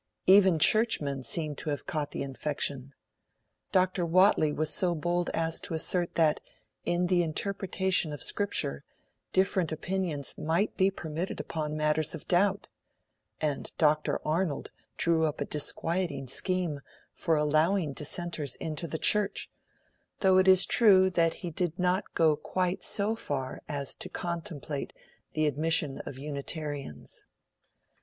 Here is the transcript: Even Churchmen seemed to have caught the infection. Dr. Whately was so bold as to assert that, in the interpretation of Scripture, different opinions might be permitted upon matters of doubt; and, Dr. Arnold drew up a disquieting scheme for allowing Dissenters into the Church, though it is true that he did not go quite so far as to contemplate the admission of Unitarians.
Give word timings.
Even 0.25 0.57
Churchmen 0.57 1.21
seemed 1.21 1.59
to 1.59 1.69
have 1.69 1.85
caught 1.85 2.09
the 2.09 2.23
infection. 2.23 2.95
Dr. 3.71 4.03
Whately 4.03 4.51
was 4.51 4.73
so 4.73 4.95
bold 4.95 5.29
as 5.29 5.59
to 5.59 5.75
assert 5.75 6.15
that, 6.15 6.39
in 6.83 7.05
the 7.05 7.21
interpretation 7.21 8.11
of 8.11 8.23
Scripture, 8.23 8.83
different 9.31 9.71
opinions 9.71 10.39
might 10.39 10.75
be 10.75 10.89
permitted 10.89 11.39
upon 11.39 11.77
matters 11.77 12.15
of 12.15 12.27
doubt; 12.27 12.67
and, 13.39 13.71
Dr. 13.77 14.19
Arnold 14.25 14.71
drew 14.97 15.25
up 15.27 15.39
a 15.39 15.45
disquieting 15.45 16.27
scheme 16.27 16.81
for 17.13 17.35
allowing 17.35 17.93
Dissenters 17.93 18.55
into 18.55 18.87
the 18.87 18.97
Church, 18.97 19.51
though 20.21 20.39
it 20.39 20.47
is 20.47 20.65
true 20.65 21.11
that 21.11 21.35
he 21.45 21.51
did 21.51 21.77
not 21.77 22.15
go 22.15 22.35
quite 22.35 22.81
so 22.81 23.15
far 23.15 23.61
as 23.69 23.95
to 23.97 24.09
contemplate 24.09 24.93
the 25.33 25.45
admission 25.45 26.01
of 26.07 26.17
Unitarians. 26.17 27.25